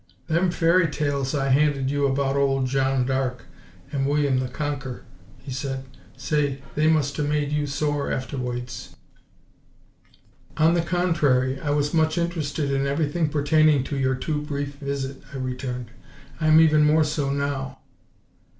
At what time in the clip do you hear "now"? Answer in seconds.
17.29-17.77